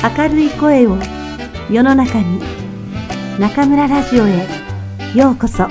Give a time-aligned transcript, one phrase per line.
[0.00, 0.96] 明るい声を
[1.68, 2.40] 世の中に
[3.40, 4.46] 中村ラジオへ
[5.12, 5.66] ようこそ。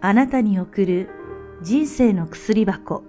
[0.00, 1.08] あなたに送る
[1.62, 3.02] 人生の薬箱。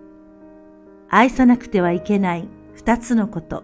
[1.10, 3.64] 愛さなくてはいけない二つのこと。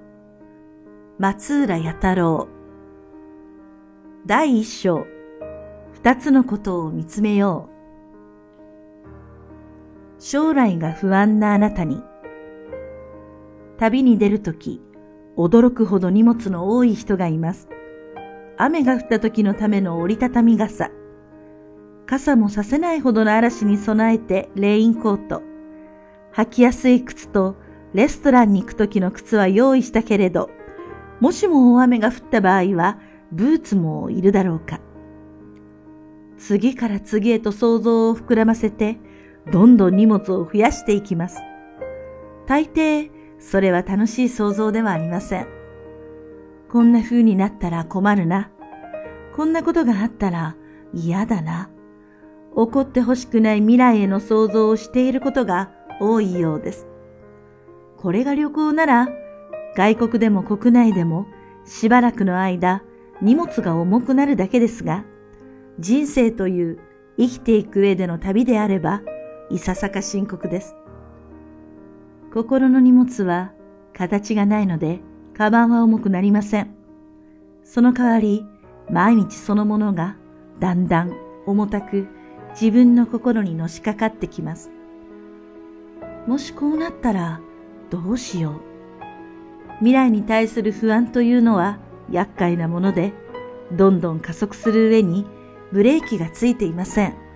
[1.18, 2.48] 松浦弥太郎。
[4.27, 5.07] 第一章。
[5.93, 7.79] 二つのことを見つめよう。
[10.20, 12.04] 将来が不安なあなたに
[13.77, 14.82] 旅に出るとき
[15.38, 17.70] 驚くほど荷物の多い人がいます
[18.58, 20.91] 雨が降った時のための折りたたみ傘
[22.10, 25.44] 傘もさせないほどの嵐に備えてレインコート。
[26.34, 27.55] 履きやすい靴と
[27.94, 30.49] レストランに行く時の靴は用意したけれど、
[31.20, 32.98] もしも大雨が降った場合は
[33.32, 34.80] ブーツもいるだろうか。
[36.40, 38.98] 次から次へと想像を膨らませて、
[39.51, 41.40] どんどん荷物を増やしていきます。
[42.45, 45.48] 大抵、それは楽しい想像ではありません。
[46.70, 48.51] こんな風になったら困るな。
[49.35, 50.55] こんなことがあったら
[50.93, 51.70] 嫌だな。
[52.55, 56.87] 起こってほしくない未来への想像をしていることが多いようです。
[57.98, 59.09] これが旅行なら、
[59.76, 61.27] 外国でも国内でも
[61.65, 62.84] しばらくの間
[63.21, 65.06] 荷物が重くなるだけですが、
[65.79, 66.79] 人生という
[67.18, 69.01] 生きていく上での旅であれば、
[69.50, 70.75] いささか深刻です。
[72.34, 73.52] 心の荷物は
[73.94, 75.00] 形がないので、
[75.36, 76.75] カバンは重くなりません。
[77.64, 78.46] その代わり、
[78.92, 80.18] 毎日そのものが
[80.59, 81.14] だんだん
[81.46, 82.08] 重たく
[82.52, 84.70] 自分の心にのしかかってきます。
[86.28, 87.42] もしこうなったら
[87.90, 88.53] どうしよう。
[89.80, 91.80] 未来に対する不安というのは
[92.12, 93.14] 厄介なもので、
[93.72, 95.25] どんどん加速する上に
[95.72, 97.28] ブレーキがついていません。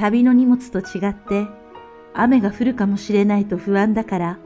[0.00, 1.46] 旅の荷物と違って
[2.14, 4.38] 雨が降るかもしれないと不安だから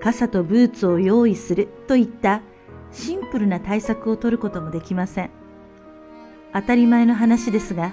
[0.00, 2.42] 傘とブーツを用意するといった
[2.90, 5.30] シンプルな対策を取ることもできません。
[6.52, 7.92] 当たり前の話ですが、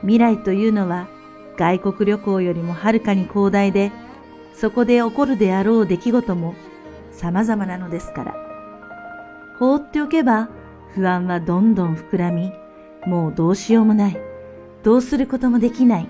[0.00, 1.08] 未来というのは
[1.56, 3.92] 外国旅行よりもはるかに広大で、
[4.52, 6.54] そこで起こるであろう出来事も
[7.12, 8.34] 様々なのですから。
[9.58, 10.48] 放っておけば
[10.94, 12.52] 不安はどんどん膨らみ、
[13.06, 14.18] もうどうしようもない、
[14.82, 16.08] どうすることもできない、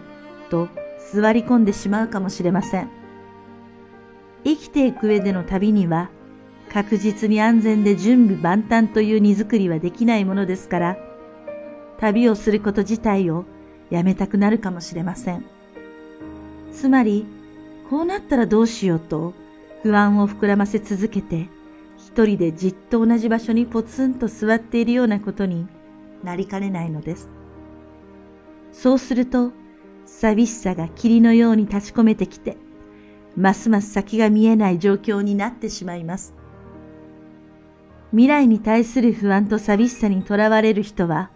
[0.50, 0.68] と
[1.12, 2.90] 座り込んでしまうかもしれません。
[4.44, 6.10] 生きていく上での旅には、
[6.72, 10.96] 確実に安全で準備万端という荷造りはできないものですから、
[11.98, 13.44] 旅をすること自体を
[13.90, 15.44] やめたくなるかもしれません。
[16.72, 17.26] つまり、
[17.88, 19.34] こうなったらどうしようと
[19.82, 21.48] 不安を膨らませ続けて、
[21.98, 25.66] 一人でじっと同じ場所にポツンと座っているようなことに
[26.22, 27.28] なりかねないのです。
[28.72, 29.52] そうすると、
[30.18, 32.56] 寂しさが霧のように立ち込めてきて、
[33.36, 36.34] ますます先が見えない状況になってしまいます。
[38.10, 41.30] 未来に対する不安と寂しさにとらわれる人は、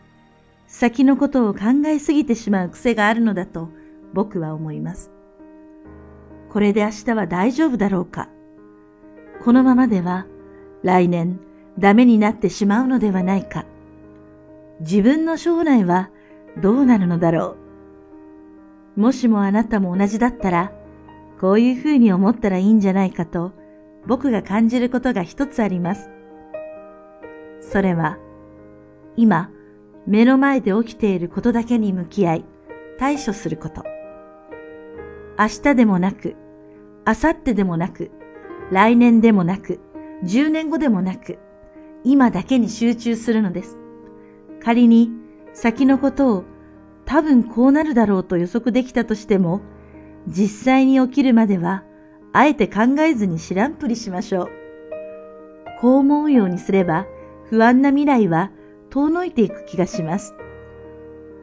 [0.67, 3.71] 先のことを考えすぎてしまう癖があるのだと
[4.13, 5.11] 僕は思います。
[6.55, 8.29] これで明日は大丈夫だろうか
[9.43, 10.25] このままでは
[10.85, 11.41] 来年
[11.81, 13.67] ダメになってしまうのではないか
[14.79, 16.11] 自分の将来は
[16.57, 17.64] どうなるのだろう
[18.97, 20.73] もしもあなたも同じだったら、
[21.41, 23.53] こういうふうに思ったらいいんじゃないかと
[24.07, 26.11] 僕が感じることが一つあります。
[27.61, 28.19] それは、
[29.17, 29.51] 今、
[30.07, 32.45] 目の前で起きていることだけに向き合い、
[32.99, 33.85] 対処すること。
[35.39, 36.37] 明日でもなく、
[37.07, 38.11] 明後日でもなく、
[38.71, 39.81] 来年でもなく、
[40.25, 41.39] 10年後でもなく、
[42.05, 43.79] 今だけに集中するのです。
[44.63, 45.11] 仮に
[45.55, 46.45] 先のことを
[47.07, 49.61] 多分こうなるだろうと予測できたとしても、
[50.27, 51.85] 実際に起きるまでは、
[52.33, 54.51] あえて考えずに知らんぷりしましょう。
[55.81, 57.07] こう思うようにすれば、
[57.51, 58.51] 不安な未来は
[58.91, 60.35] 遠のいていく気がします。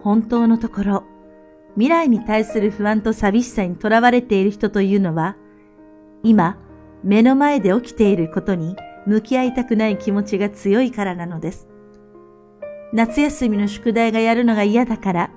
[0.02, 1.04] 本当のところ、
[1.76, 5.38] 未来に対する不安と寂しさにとらわれている人というのは、
[6.24, 6.58] 今、
[7.04, 8.76] 目の前で起きていることに
[9.06, 11.68] 向き合いたくない気持ちが強いからなのです。
[12.94, 15.32] 夏休みの宿題がやるのが嫌だから、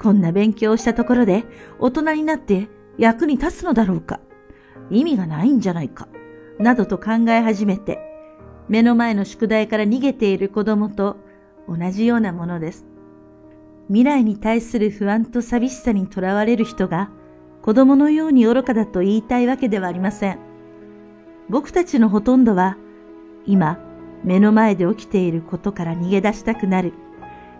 [0.00, 1.44] こんな勉強をしたところで
[1.78, 2.68] 大人になって
[2.98, 4.20] 役に立つのだろうか
[4.90, 6.08] 意味がないんじゃないか
[6.58, 8.00] などと考え始めて、
[8.68, 11.16] 目の前の宿題から逃げている子供と
[11.68, 12.84] 同じようなものです。
[13.88, 17.10] 未来に対する不安と寂しさにとらわれる人が
[17.62, 20.38] 子供のように愚かだと言いたいわけではありません。
[21.48, 22.76] 僕たちのほとんどは
[23.46, 23.78] 今
[24.24, 26.92] 目の前で起きていることから逃げ出したくなる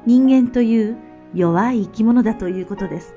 [0.05, 0.97] 人間という
[1.35, 3.15] 弱い生き物だということです。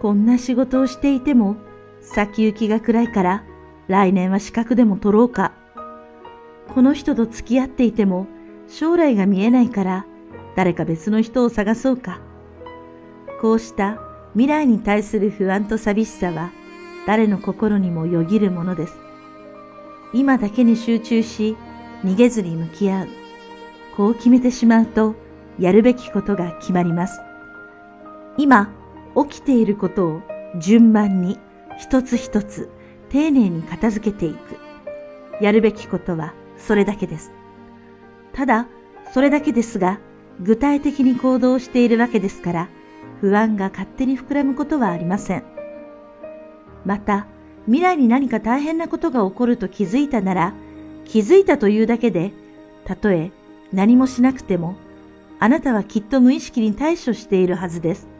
[0.00, 1.56] こんな仕事をしていても
[2.00, 3.44] 先行きが暗いから
[3.88, 5.52] 来年は資格でも取ろうか。
[6.74, 8.26] この人と付き合っていても
[8.68, 10.06] 将来が見えないから
[10.56, 12.20] 誰か別の人を探そうか。
[13.40, 14.00] こうした
[14.32, 16.50] 未来に対する不安と寂しさは
[17.06, 18.98] 誰の心にもよぎるものです。
[20.12, 21.56] 今だけに集中し
[22.04, 23.08] 逃げずに向き合う。
[23.96, 25.14] こう決めてしまうと
[25.58, 27.20] やるべきことが決まります。
[28.38, 28.70] 今
[29.14, 30.22] 起きていることを
[30.58, 31.38] 順番に
[31.78, 32.70] 一つ一つ
[33.08, 34.58] 丁寧に片付けていく。
[35.40, 37.32] やるべきことはそれだけです。
[38.32, 38.68] ただ、
[39.12, 39.98] それだけですが、
[40.40, 42.68] 具体的に行動しているわけですから、
[43.20, 45.44] 不安が勝手に膨らむことはありません。
[46.84, 47.26] また、
[47.64, 50.54] 未来に何か大変なことが起こると気づいたなら、
[51.04, 52.32] 気づいたというだけで、
[52.84, 53.30] たとえ
[53.72, 54.76] 何もしなくても、
[55.38, 58.15] あなたはきっと無意識に対処しているはずです。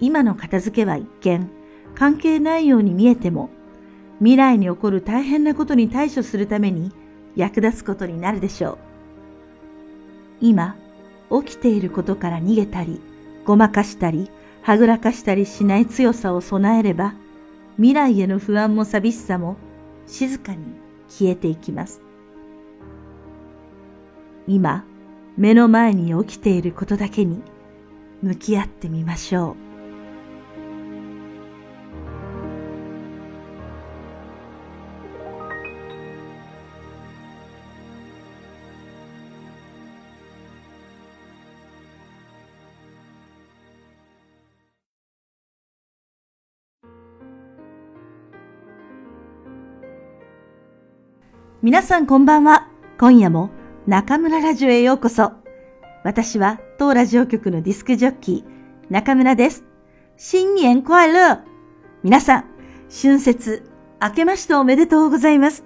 [0.00, 1.50] 今の片付けは一見、
[1.94, 3.50] 関係ないように見えても、
[4.18, 6.92] 未来に起こる大変なことに対処するために
[7.36, 8.78] 役立つことになるでしょう。
[10.40, 10.76] 今、
[11.30, 13.00] 起きていることから逃げたり、
[13.44, 14.30] ごまかしたり、
[14.62, 17.14] はぐらかしたりしない強さを備えれば、
[17.76, 19.56] 未来への不安も寂しさも
[20.06, 20.64] 静かに
[21.08, 22.02] 消えていきます。
[24.46, 24.84] 今、
[25.36, 27.42] 目の前に起きていることだけに
[28.22, 29.69] 向き合ってみましょう。
[51.62, 52.68] 皆さんこんばんは。
[52.98, 53.50] 今夜も
[53.86, 55.32] 中村ラジオへようこそ。
[56.04, 59.64] 私は当ラジオ局のディスクジョッキー、中村です。
[60.16, 61.44] 新年快乐
[62.02, 62.44] 皆さん、
[62.88, 63.70] 春節、
[64.00, 65.64] 明けましておめでとうございます。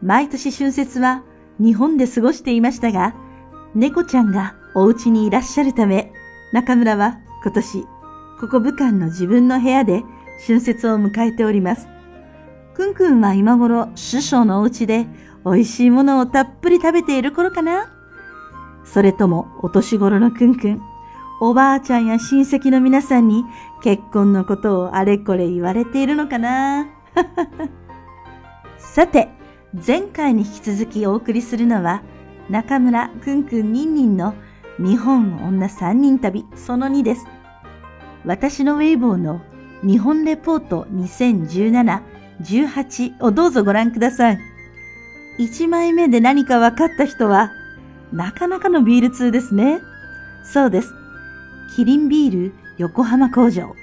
[0.00, 1.22] 毎年春節は
[1.58, 3.14] 日本で過ごしていましたが、
[3.74, 6.14] 猫ちゃんがお家にいらっしゃるため、
[6.54, 7.82] 中村は今年、
[8.40, 10.02] ここ武漢の自分の部屋で
[10.46, 11.88] 春節を迎えております。
[12.74, 15.06] くんくんは今頃師匠のお家で
[15.44, 17.92] 美味しいものをたっぷり食べている頃かな
[18.84, 20.82] それともお年頃のくんくん、
[21.40, 23.44] おばあちゃんや親戚の皆さんに
[23.82, 26.86] 結婚のことをあれこれ言われているのかな
[28.76, 29.30] さて、
[29.86, 32.02] 前回に引き続きお送りするのは
[32.50, 34.34] 中村くんくんにんにんの
[34.78, 37.26] 日本女三人旅その2です。
[38.24, 39.40] 私のウェイボーの
[39.82, 44.38] 日本レポート2017 18をどうぞご覧ください。
[45.38, 47.52] 1枚目で何か分かった人は、
[48.12, 49.80] なかなかのビール通ですね。
[50.44, 50.92] そうです。
[51.74, 53.74] キリンビール横浜工場。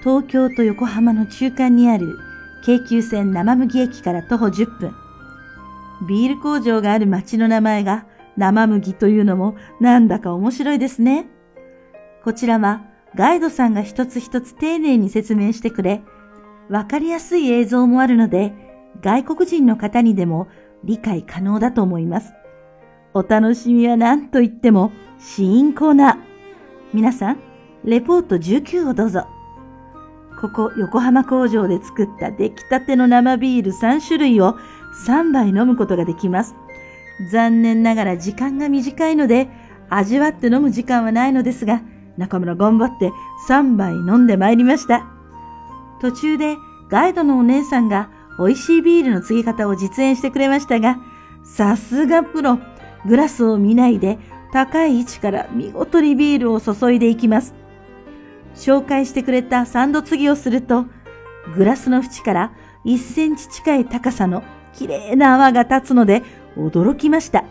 [0.00, 2.18] 東京と横浜の中間にある
[2.64, 4.92] 京急線生麦駅から徒歩10分。
[6.08, 8.06] ビール工場がある町の名前が
[8.36, 11.26] 生麦というのもなんだか面白いですね。
[12.22, 12.82] こちらは
[13.14, 16.02] ガイドさんが一つ一つ丁寧に説明してくれ、
[16.68, 18.52] わかりやすい映像もあるので、
[19.00, 20.48] 外国人の方にでも
[20.84, 22.32] 理解可能だと思います。
[23.14, 26.16] お楽しみは何と言っても、試飲コーナー。
[26.92, 27.38] 皆さん、
[27.84, 29.26] レポート19をどうぞ。
[30.40, 34.56] ここ横浜工場で作った出来たての生ビール3種類を
[35.06, 36.54] 3杯飲むことができます。
[37.30, 39.48] 残念ながら時間が短いので、
[39.88, 41.80] 味わって飲む時間はないのですが、
[42.18, 43.12] 中村頑張って
[43.48, 45.15] 3杯飲んでまいりました。
[46.00, 46.56] 途中で
[46.88, 50.98] ガイドのお姉さんが美味しいビールの継ぎ方を実演してくれましたが、
[51.44, 52.58] さすがプロ、
[53.06, 54.18] グラスを見ないで
[54.52, 57.54] 高い位置から見事にビールを注いでいきます。
[58.54, 60.86] 紹介してくれたサンド継ぎをすると、
[61.54, 62.52] グラスの縁から
[62.84, 66.22] 1センチ近い高さの綺麗な泡が立つので
[66.56, 67.44] 驚きました。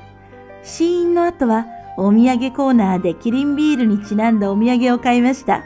[0.63, 1.65] 試飲の後は
[1.97, 5.63] お土産コーナーでキリンビールにちなんだお土産を買いました。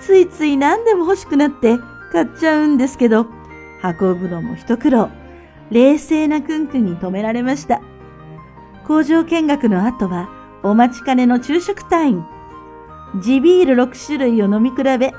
[0.00, 1.76] ついつい何でも欲しくなって
[2.10, 3.26] 買っちゃうんですけど、
[3.82, 5.10] 運ぶのも一苦労。
[5.70, 7.80] 冷静なくんくんに止められました。
[8.86, 10.28] 工場見学の後は、
[10.62, 12.24] お待ちかねの昼食タイム。
[13.22, 15.12] 地ビール6種類を飲み比べ、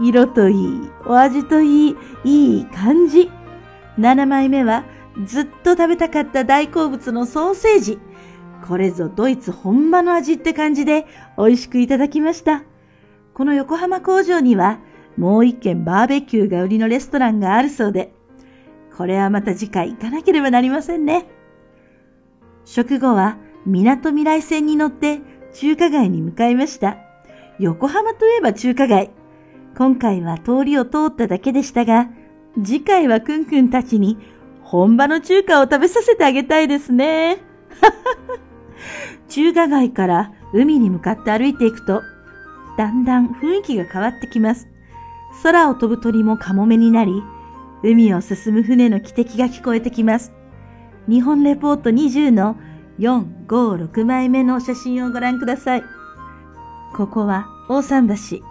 [0.00, 3.30] 色といい、お味といい、いい感じ。
[3.98, 4.84] 7枚目は、
[5.26, 7.98] ずっと食べたかった大好物のソーセージ。
[8.66, 12.62] これぞドイツ本場の味って感じで美味しくいただきました。
[13.34, 14.78] この横浜工場には
[15.16, 18.12] もう一軒バーベキューが売りのレストランがあるそうで、
[18.96, 21.26] これはまた次回行かなければなりませんね。
[22.64, 25.20] 食後は港未来線に乗って
[25.54, 26.96] 中華街に向かいました。
[27.58, 29.10] 横浜といえば中華街。
[29.76, 32.08] 今回は通りを通っただけでしたが、
[32.62, 34.18] 次回はくんくんたちに
[34.62, 37.38] 本場の中華を食べさせてあげたいですね。
[39.28, 42.02] 中華街から海に向かって歩いていくと、
[42.76, 44.71] だんだん雰囲気が変わってきます。
[45.42, 47.22] 空を飛ぶ鳥もカモメになり、
[47.82, 50.32] 海を進む船の汽笛が聞こえてきます。
[51.08, 52.56] 日本レポート20の
[52.98, 55.84] 4、5、6枚目の写真をご覧ください。
[56.94, 58.44] ここは大桟橋。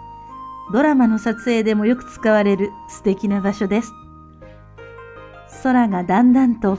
[0.72, 3.92] ドラマの撮影でもよく使われる素敵な場所です。
[5.62, 6.78] 空がだんだんと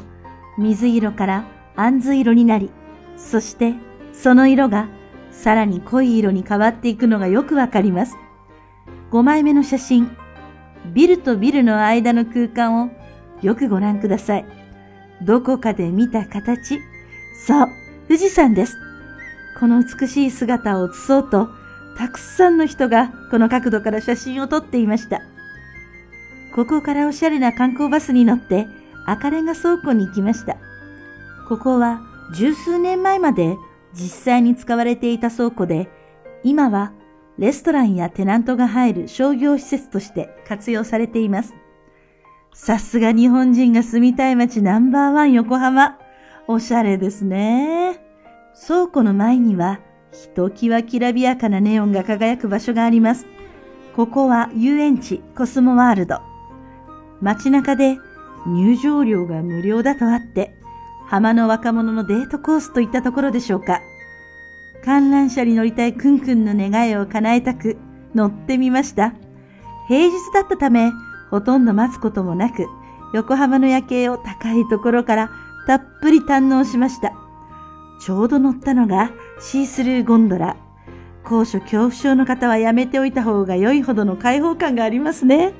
[0.58, 1.46] 水色から
[1.76, 2.70] 杏水色になり、
[3.18, 3.74] そして
[4.12, 4.90] その色が
[5.32, 8.16] さらに濃い色に変わっていくのがよくわかります。
[9.14, 10.10] 5枚目の写真。
[10.92, 12.90] ビルとビルの間の空間を
[13.44, 14.46] よくご覧ください。
[15.22, 16.80] どこかで見た形。
[17.46, 17.68] そう、
[18.08, 18.76] 富士山です。
[19.60, 21.50] この美しい姿を写そうと、
[21.96, 25.22] たくさんの人がこの角度から写真を撮っていました。
[26.56, 28.66] ここからおしゃれな観光バスに乗って
[29.06, 30.58] 赤レンガ倉庫に行きました。
[31.48, 32.02] ここは
[32.34, 33.58] 十数年前まで
[33.94, 35.92] 実際に使われていた倉庫で、
[36.44, 36.94] 今は
[37.40, 41.54] レストランやテナントが入る商業施設として活用されています。
[42.54, 45.98] さすが日本人が住みたい街ナンバーワン横浜。
[46.48, 48.00] おしゃれですね。
[48.68, 49.80] 倉庫の前には、
[50.12, 53.26] ひときわきらびやかなネオンが輝く場所があります。
[53.96, 56.22] ここは遊園地コスモワールド。
[57.22, 57.98] 街中で
[58.46, 60.54] 入場料が無料だとあって、
[61.08, 63.82] 浜の若者のデートコースといったところでしょうか。
[64.84, 67.78] 観覧車に乗りたいくんくんの願いを叶えたく
[68.14, 69.14] 乗ってみました。
[69.88, 70.92] 平日だったため、
[71.30, 72.68] ほとんど待つこともなく、
[73.14, 75.32] 横浜の夜景を高いところから
[75.68, 77.14] たっぷり堪能しました。
[78.02, 80.58] ちょうど乗ったのがシースルーゴンドラ。
[81.24, 85.54] 高所恐怖症の方はやめておいた方が良いほどの開放感がありますね。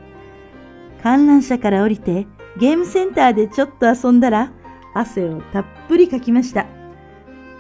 [1.02, 2.28] 観覧車から降りて
[2.60, 4.52] ゲームセンターでちょっと遊んだら
[4.94, 6.83] 汗をたっぷりかきました。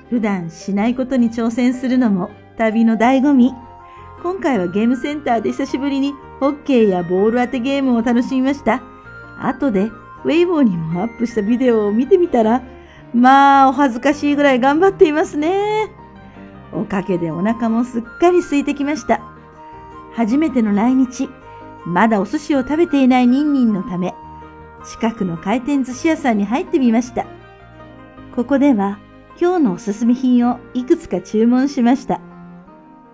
[0.10, 3.52] 普段しないことに挑戦するのも旅の醍醐味。
[4.22, 8.82] 今回はゲームセンターで久しぶりにホッケーやボール当てゲームを楽しみました。
[9.42, 9.92] 後で
[10.24, 12.62] ウェイボーにもアップしたビデオを見てみたら、
[13.14, 15.92] まあお恥ずかしいぐらい頑張っていますね。
[16.72, 19.22] おかげでお腹もすっかり空いてきました。
[20.14, 21.30] 初めての来日、
[21.86, 24.14] まだお寿司を食べていないニンニンのため、
[24.86, 27.26] 近くの回転寿司屋さんに入ってみました。
[28.36, 29.00] ここでは
[29.44, 32.22] 今日のおすすめ品をいくつか注文しました。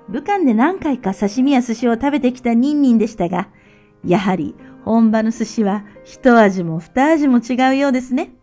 [0.09, 3.49] 武漢で何回か刺身や寿司を食べてきたニンニンでしたが、
[4.05, 4.53] やはり
[4.85, 8.35] 本場の寿司は一味も二味も違うようですね。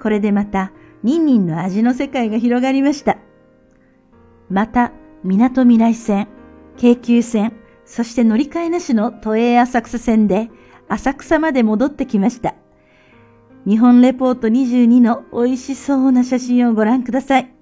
[0.00, 0.70] これでまた
[1.02, 3.18] ニンニンの味の世界が広がりました。
[4.48, 4.92] また、
[5.24, 6.28] 港未来線、
[6.76, 7.52] 京急線、
[7.84, 10.50] そして乗り換えなしの都営浅草線で
[10.86, 12.54] 浅草まで戻ってきました。
[13.68, 17.52] 日本レポート22の美味しそうな写真をご覧ください。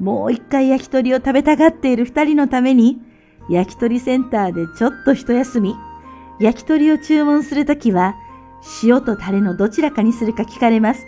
[0.00, 2.98] もう一回焼き鳥を食べたがっている二人のために、
[3.50, 5.74] 焼き鳥センターでちょっと一休み、
[6.40, 8.14] 焼き鳥を注文するときは、
[8.82, 11.04] 塩とタレのどちらかにするか聞かれます。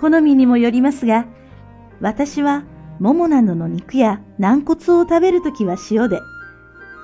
[0.00, 1.26] 好みにもよりますが、
[2.00, 2.64] 私は、
[2.98, 6.18] ももなどの肉や軟骨を食べるときは塩で、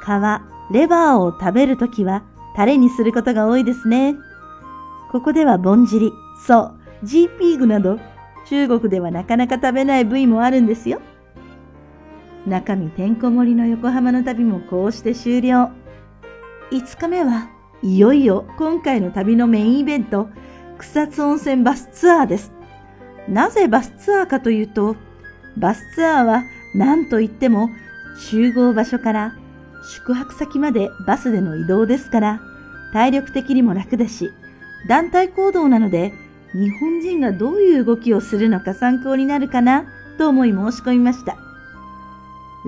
[0.03, 2.25] 皮、レバーを食べるときは
[2.57, 4.17] タレにすることが多いですね。
[5.13, 6.11] ここではぼんじり、
[6.47, 7.99] そう、ジーピーグなど、
[8.47, 11.03] 中国ではなかなか食べない部位もあるんですよ。
[12.47, 15.71] 中身てんこ盛りの横浜の旅もこうして終了。
[16.71, 17.51] 5日目は
[17.83, 20.31] いよいよ今回の旅のメインイベント、
[20.79, 22.51] 草津温泉バスツアーです。
[23.29, 24.97] なぜバスツアーかというと、
[25.59, 27.69] バスツアーは何と言っても
[28.19, 29.35] 集合場所から
[29.91, 32.41] 宿泊先までバスでの移動ですから、
[32.95, 34.31] 体力的にも楽だし、
[34.89, 36.13] 団体行動なので、
[36.53, 39.87] 日本人がどういう動きをするのか参考になるかな
[40.19, 41.37] と思い申し込みました。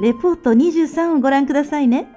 [0.00, 2.08] レポート23をご覧くださいね。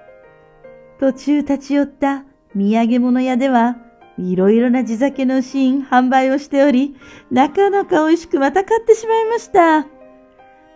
[0.99, 2.23] 途中立ち寄った
[2.55, 3.77] 土産物屋では、
[4.17, 6.95] いろいろな地酒のシーン販売をしており、
[7.29, 9.85] なかなか美味しくまた買ってしまいました。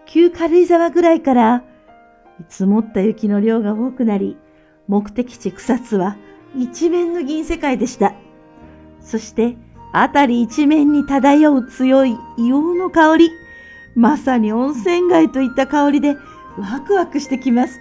[0.05, 1.63] 旧軽井沢ぐらいから、
[2.49, 4.37] 積もった雪の量が多くなり、
[4.87, 6.17] 目的地草津は
[6.55, 8.13] 一面の銀世界でした。
[9.03, 9.57] そして、
[9.93, 13.31] あたり一面に漂う強い硫黄の香り。
[13.95, 16.15] まさに温泉街といった香りで
[16.57, 17.79] ワクワクしてきます。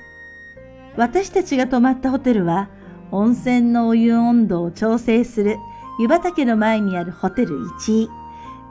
[0.96, 2.68] 私たちが泊まったホテルは、
[3.12, 5.56] 温泉のお湯温度を調整する
[6.00, 8.08] 湯畑の前にあるホテル1位。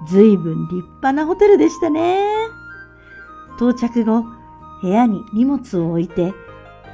[0.07, 2.19] ずいぶん立派なホテルでしたね。
[3.57, 4.25] 到着後、
[4.81, 6.33] 部屋に荷物を置いて、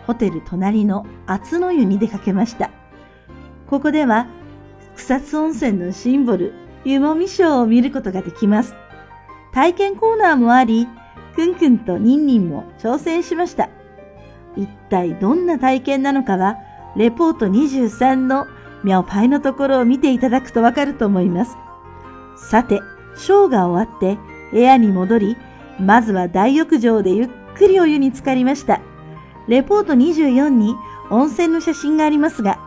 [0.08, 2.72] ホテル隣の厚の湯に出かけました。
[3.68, 4.28] ここでは
[4.96, 8.76] 草津温泉のシンボル、湯もみショーを見ることができます。
[9.54, 10.88] 体験コーナーもあり、
[11.36, 13.70] くんくんとニンニンも挑戦しました。
[14.56, 16.58] 一体どんな体験なのかは、
[16.96, 18.48] レポート23の
[18.84, 21.58] ミャオパイのところを見ていただくとわかると思います。
[22.38, 22.80] さて、
[23.18, 24.18] ショーが終わって
[24.52, 25.38] 部屋に戻り、
[25.80, 28.80] まずは大浴場でゆっくりお湯に浸かりました。
[29.48, 30.76] レポート24に
[31.10, 32.60] 温泉の写真がありますが、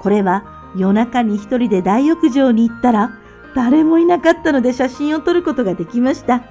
[0.00, 3.18] これは夜中に一人で大浴場に行ったら
[3.54, 6.42] 誰もいなかったので写真を撮ることができました。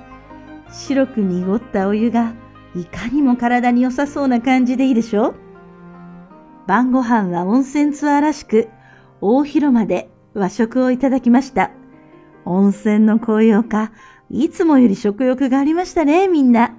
[0.72, 2.34] 白く濁ったお湯が
[2.76, 5.36] いかにも体に良さそうな感じでいいでしょう
[6.68, 8.70] 晩ご飯は温泉ツアーらしく
[9.20, 11.72] 大広間で和食をいただきました。
[12.46, 13.92] 温泉の紅葉か、
[14.30, 16.76] いつもより食欲がありましたね、みんな。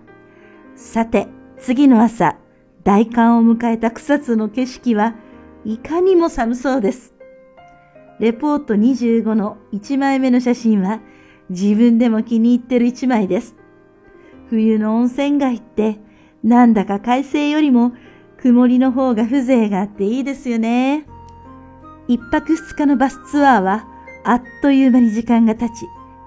[0.74, 2.36] さて、次の朝、
[2.82, 5.14] 大寒を迎えた草津の景色は
[5.64, 7.14] いかにも寒そうです。
[8.20, 11.00] レポート25の1枚目の写真は
[11.50, 13.56] 自分でも気に入ってる1枚です。
[14.48, 15.98] 冬の温泉街って
[16.44, 17.92] なんだか快晴よりも
[18.38, 21.06] 曇りの方が風情があっていいですよね。
[22.08, 23.86] 一泊二日のバスツアーは
[24.24, 25.86] あっという間に時間が経ち、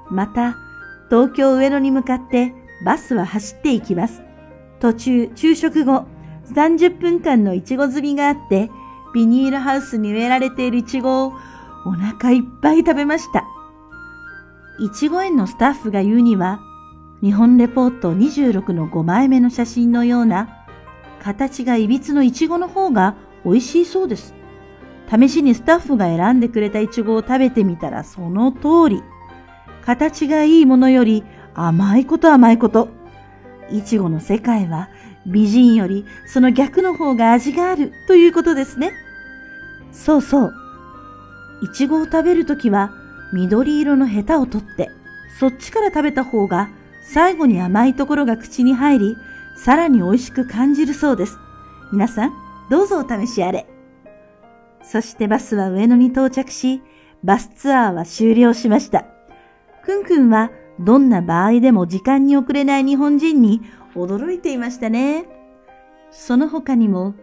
[0.10, 0.56] また
[1.10, 2.54] 東京上野に向かって
[2.86, 4.22] バスは走っていきます。
[4.80, 6.06] 途中、昼食後、
[6.54, 8.70] 30分間のいちご摘みがあって、
[9.14, 11.34] ビニールハウスに植えられているいちごを
[11.86, 13.46] お腹いっぱい食べました。
[14.80, 16.60] いちご園のスタッフが言うには、
[17.22, 20.66] 日本レポート26の5枚目の写真のような、
[21.22, 23.16] 形がいびつのいちごの方が
[23.46, 24.36] 美味しいそうです。
[25.10, 29.04] 試しにスタッフが選んでくれたいちごを食べてみたらその通り。
[29.86, 31.24] 形がいいものより
[31.54, 32.90] 甘いこと甘いこと。
[33.72, 34.90] いちごの世界は
[35.26, 38.92] 美人よりその逆の方が味があるということですね。
[39.92, 40.65] そうそう。
[41.62, 42.92] いちごを食べるときは
[43.34, 44.90] 緑色のヘタを取って、
[45.40, 46.70] そっちから食べた方が
[47.14, 49.16] 最後に甘いところが口に入り、
[49.58, 51.38] さらに美味しく感じるそうです。
[51.92, 52.34] 皆さん、
[52.70, 53.68] どうぞお試しあれ。
[54.84, 56.82] そしてバスは上野に到着し、
[57.24, 59.06] バスツアーは終了しました。
[59.84, 63.62] くんくんはどんな場合でも時間に遅れない日本人に
[63.96, 65.26] 驚いていましたね。
[66.12, 67.16] その他にも、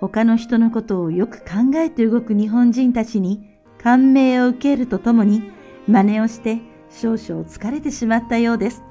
[0.00, 3.49] 他の人のことをよく考えて動く日本人たちに
[3.82, 5.50] 感銘を受けるとともに、
[5.88, 6.58] 真似をして
[6.90, 8.82] 少々疲れてしまったようです。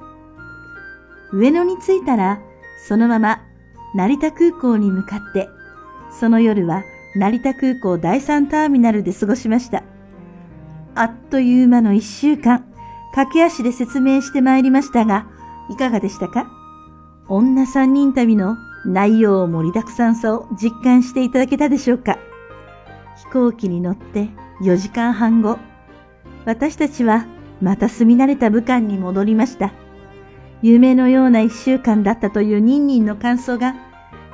[1.32, 2.40] 上野に着いたら、
[2.88, 3.40] そのまま
[3.94, 5.48] 成田空港に向かって、
[6.18, 6.82] その夜は
[7.14, 9.84] 成田空港第三ターミナルで過ごしました。
[10.96, 12.64] あっという間の一週間、
[13.14, 15.28] 駆け足で説明してまいりましたが、
[15.70, 16.50] いかがでしたか？
[17.28, 22.18] 女三人旅の内容盛りだくさんさを実感していただけたでしょうか？
[23.16, 25.58] 飛行機に乗って4時間半後、
[26.44, 27.24] 私たちは
[27.62, 29.72] また住み慣れた武漢に戻りました。
[30.60, 33.74] 夢のような一週間だったというニンニンの感想が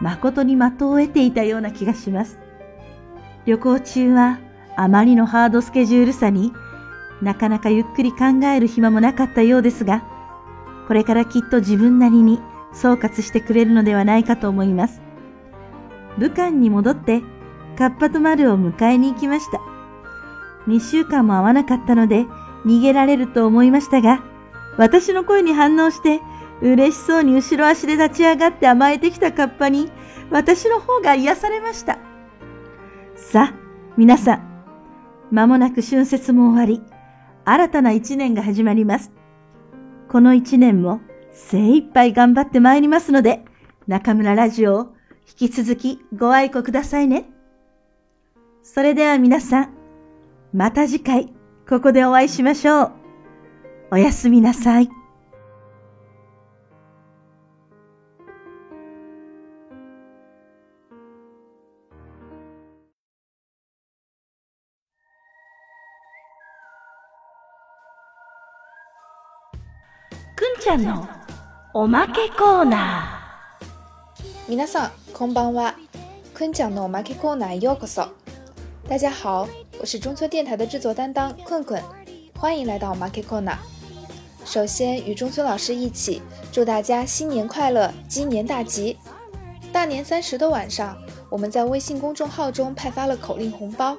[0.01, 2.39] 誠に的を得ていたような気がします。
[3.45, 4.41] 旅行中は
[4.77, 6.53] あまりのハードスケジュールさに
[7.23, 10.03] なかなかゆっくり考える暇もなかったようですが、
[10.89, 12.41] これからきっと自分なりに
[12.73, 15.01] 総括してくれるのではないかと思います。
[16.19, 17.23] 武漢に戻って
[17.79, 19.76] カッパと丸を迎えに行きました。
[20.67, 22.27] 2週間も会わなかったので
[22.65, 24.23] 逃げられると思いましたが、
[24.77, 26.21] 私の声に反応して
[26.61, 29.91] 嬉しそうに後ろ足で立ち上がって甘えてきたカッパに
[30.31, 31.99] 私の方が癒されました。
[33.15, 33.55] さあ、
[33.97, 34.65] 皆さん、
[35.31, 36.83] まもなく春節も終わり、
[37.45, 39.13] 新たな一年が始まります。
[40.09, 41.01] この一年も
[41.33, 43.45] 精一杯頑張ってまいりますので、
[43.87, 44.95] 中村ラジオを
[45.41, 47.31] 引き続きご愛顧くださいね。
[48.63, 49.71] それでは皆さん、
[50.57, 51.35] また次回、
[51.69, 52.93] ここでお会いしましょう。
[53.91, 54.89] おやすみなさい。
[54.89, 54.95] くん
[70.59, 71.07] ちゃんの
[71.75, 74.25] おまけコーナー。
[74.49, 75.75] 皆さん、こんばんは。
[76.33, 78.09] くんちゃんのおまけコーナーへようこそ。
[78.89, 79.47] 大家好，
[79.79, 81.81] 我是中村电台的制作担当困困，
[82.39, 83.57] 欢迎来到 Market Corner。
[84.45, 88.97] 首先与中村老师一起祝大家新年快乐，鸡年大吉。
[89.73, 90.97] 大年三十的晚上，
[91.29, 93.97] 我们在微信公众号中派发了口令红包，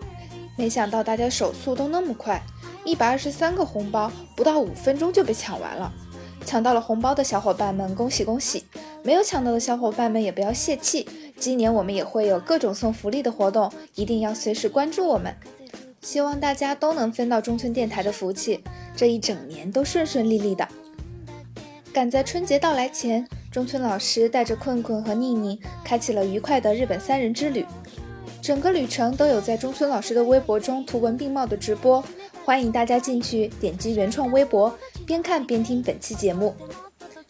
[0.58, 2.42] 没想到大家手速都那么快，
[2.84, 5.94] 一百二十三个红包不到五分钟就被抢完了。
[6.44, 8.64] 抢到了红包的小伙伴们，恭喜恭喜！
[9.04, 15.36] 没有抢到的小伙伴们也不要泄气，今年我们也会有各种送福利的活动，一定要随时关注我们。
[16.08, 18.64] 希望大家都能分到中村电台的福气，
[18.96, 20.66] 这一整年都顺顺利利的。
[21.92, 27.66] 赶在春节到来前，中村老师带着困困和宁宁开启了愉快的日本三人之旅。
[28.42, 32.02] 整个旅程都有在中村老师的微博中图文并茂的直播，
[32.46, 34.74] 欢迎大家进去点击原创微博，
[35.06, 36.56] 边看边听本期节目。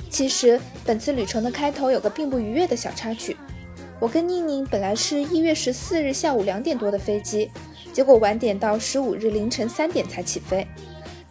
[0.08, 3.36] 其实本次旅程的开头有个并不愉悦的小插曲。
[4.00, 7.50] 我跟宁宁本来是一月十四日下午两点多的飞机，
[7.98, 10.68] 结果晚点到十五日凌晨三点才起飞。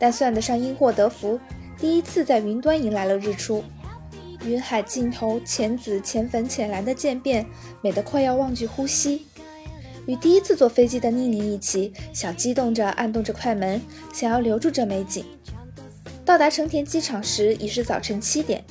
[0.00, 1.38] 但算得上因祸得福，
[1.78, 3.62] 第一次在云端迎来了日出。
[4.44, 7.46] 云海尽头，浅紫、浅粉、浅蓝的渐变，
[7.80, 9.26] 美得快要忘记呼吸。
[10.06, 13.80] 与第一次坐飞机的妮妮一起，小激动着按动着快门，
[14.12, 15.24] 想要留住这美景。
[16.24, 18.64] 到达成田机场时已是早晨七点。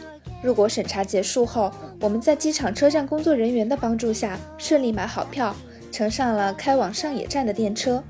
[0.43, 5.55] 入国审查结束后，我们在机场车站工作人员的帮助下，顺利买好票，
[5.95, 8.03] 乘上了开往上野站的电车。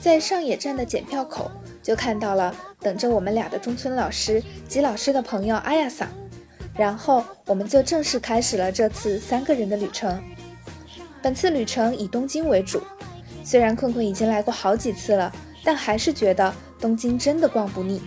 [0.00, 1.48] 在上野站的检票口，
[1.80, 6.08] 就看到了等着我们俩的中村老师及老师的朋友阿亚桑。
[6.76, 10.20] 然后，我们就正式开始了这次三个人的旅程。
[11.22, 12.82] 本次旅程以东京为主，
[13.44, 18.02] 虽然困困已经来过好几次了，但还是觉得东京真的逛不腻。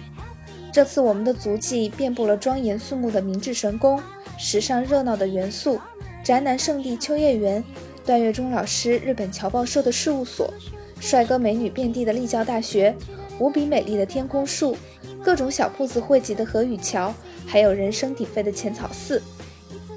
[0.74, 4.04] 这次我们的足迹遍布了庄严肃穆的明治神宫、
[4.38, 5.80] 时尚热闹的元素、
[6.22, 7.64] 宅男圣地秋叶原、
[8.08, 10.54] 段月忠老师日本侨报社的事务所、
[10.98, 12.96] 帅哥美女遍地的立教大学、
[13.38, 14.78] 无比美丽的天空树、
[15.22, 17.14] 各种小铺子汇集的河与桥，
[17.46, 19.22] 还有人声鼎沸的浅草寺。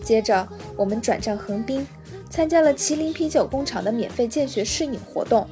[0.03, 0.45] 接着，
[0.77, 1.87] 我们转战横滨，
[2.29, 5.47] 参加了麒麟啤酒工厂的免费见学试饮活动，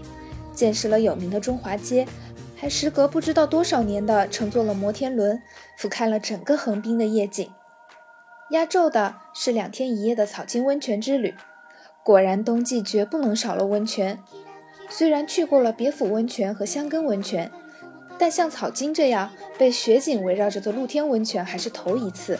[0.53, 2.09] 见识了有名的中华街。
[2.57, 5.40] 还时隔不知道多少年的乘坐了摩天轮，
[5.77, 7.49] 俯瞰了整个横滨的夜景。
[8.51, 11.33] 压轴的是两天一夜的草津温泉之旅，
[12.09, 14.18] 果然冬季绝不能少了温泉。
[14.88, 17.53] 虽然去过了别府温泉和箱根温泉，
[18.18, 22.38] 但像草津这样被雪景围绕着的露天温泉还是头一次。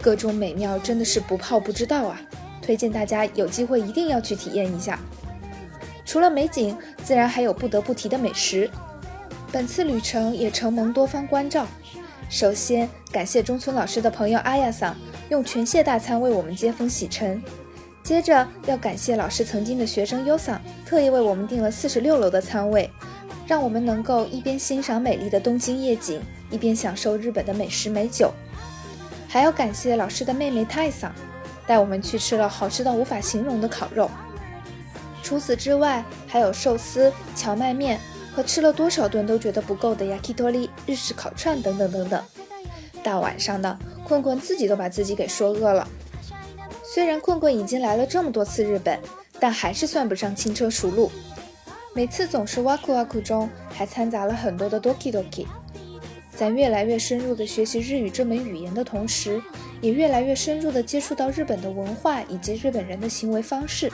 [0.00, 2.18] 各种美妙真的是不泡不知道啊！
[2.62, 4.98] 推荐大家有机会一定要去体验一下。
[6.06, 8.70] 除了美景，自然还有不得不提的美食。
[9.52, 11.66] 本次旅程也承蒙多方关照，
[12.30, 14.96] 首先感谢中村老师的朋友阿亚桑
[15.28, 17.42] 用全蟹大餐为我们接风洗尘，
[18.04, 22.90] 接着要感谢老师曾经的学生优桑特意为我们订了四十六楼的餐位，
[23.46, 28.30] 让我们能够一边欣赏美丽的东京夜景，一边享受日本的美食美酒。
[29.26, 31.10] 还要感谢老师的妹妹泰桑，
[31.66, 34.10] 带我们去吃了好吃到无法形容的烤肉。
[35.22, 37.98] 除此之外，还有寿司、荞麦面。
[38.34, 42.20] 和吃了多少顿都觉得不够的 yakitori 日式烤串等等等等，
[43.00, 45.86] 大晚上的，困困自己都把自己给说饿了。
[46.94, 49.00] 虽然困困已经来了这么多次日本，
[49.40, 51.10] 但还是算不上轻车熟路。
[51.92, 55.44] 每次总是哇酷哇酷中还掺杂了很多的 doki doki。
[56.36, 59.42] 在越来越深入的学习日语这门语言的同时，
[59.80, 63.90] 也越来越深入的接触到日本的文化以及日本人的行为方式。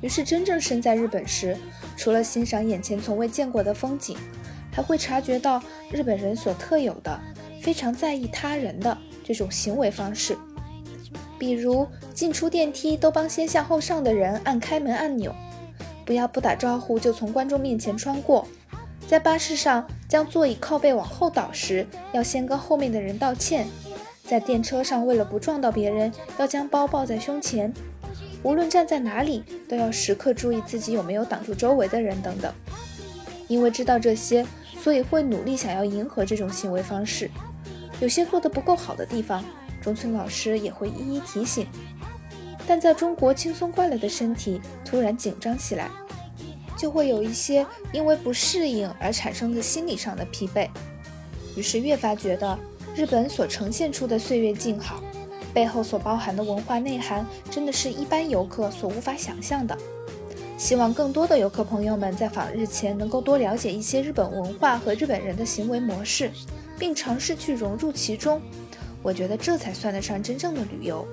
[0.00, 1.54] 于是真正身在日本时，
[1.94, 4.16] 除了欣赏眼前从未见过的风景，
[4.72, 7.20] 还会察觉到日本人所特有的
[7.60, 10.34] 非常在意他人的这种行为方式。
[11.38, 15.34] 比如进出电梯都帮先下后上的人按开门按钮，
[16.04, 18.46] 不要不打招呼就从观众面前穿过，
[19.06, 23.66] 在巴士上将座椅靠背往后倒时，要先跟后面的人道歉，
[24.24, 27.72] 在电车上为了不撞到别人，要将包抱在胸前。
[28.42, 32.52] 无论站在哪里，都要时刻注意自己有没有挡住周围的人等等。
[33.48, 34.46] 因为知道这些，
[34.78, 37.30] 所以会努力想要迎合这种行为方式。
[38.00, 39.42] 有些做得不够好的地方，
[39.84, 41.66] 中村老师也会一一提醒。
[42.66, 45.90] 但在中国轻松惯了的身体突然紧张起来，
[46.78, 50.66] 就会有一些因为不适应而产生的心理上的疲惫。
[51.54, 52.58] 于是越发觉得
[52.96, 55.02] 日本所呈现出的岁月静好。
[55.52, 59.76] 背后所包含的文化内涵，真的是一般游客所无法想象的。
[60.56, 66.30] 希望更多的游客朋友们在访日前，能够多了解一些日本文化和日本人的行为模式，
[66.78, 68.40] 并尝试去融入其中。
[69.03, 71.07] 我觉得这才算得上真正的旅游。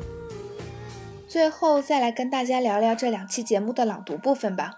[1.28, 4.74] 最后再来跟大家聊聊这两期节目的朗读部分吧。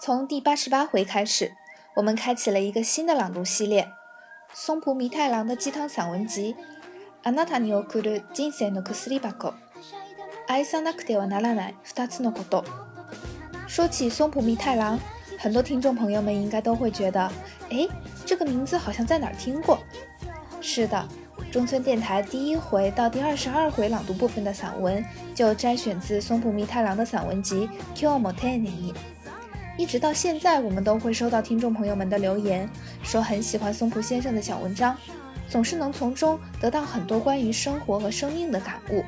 [0.00, 1.52] 从第八十八回开始，
[1.96, 3.88] 我们开启了一个新的朗读系列——
[4.52, 6.54] 松浦弥太郎的鸡汤散文集。
[7.24, 9.54] あなたに送る人生の薬箱。
[10.46, 12.64] 愛さなくてはならない二つのこと。
[13.66, 14.98] 说起松浦弥太郎，
[15.38, 17.30] 很多听众朋友们应该都会觉得，
[17.70, 17.88] 哎，
[18.26, 19.78] 这个名字好像在哪儿听过。
[20.60, 21.08] 是的，
[21.51, 27.67] 中村电台第一回到第二十二回朗读部分的散文就摘选自松浦弥太郎的散文集
[27.99, 28.93] 《Q m o t e n i
[29.75, 32.69] 一直到现在，我们都会收到听众朋友们的留言，
[33.01, 34.95] 说很喜欢松浦先生的小文章，
[35.47, 39.03] 总是能从中得到很多关于生活和生命的感悟。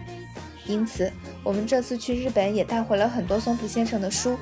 [0.65, 1.11] 因此，
[1.43, 4.35] 我们这次去日本也带回了很多松浦先生的书，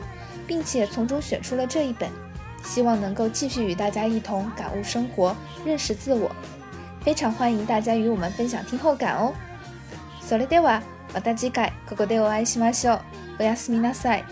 [0.48, 2.10] 并且从中选出了这一本，
[2.64, 5.36] 希望能够继续与大家一同感悟生活，
[5.66, 6.32] 认识自我。
[7.10, 9.34] 非常欢迎大家与我们分享听后感哦。
[10.22, 13.02] それではまた次回ここでお会いしましょう。
[13.40, 14.24] おやすみなさい。